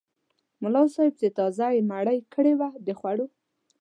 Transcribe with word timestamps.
ملا 0.61 0.83
صاحب 0.93 1.13
چې 1.19 1.27
تازه 1.37 1.67
یې 1.75 1.81
مړۍ 1.91 2.19
کړې 2.33 2.53
وه 2.59 2.69
د 2.85 2.87
خوړو. 2.99 3.25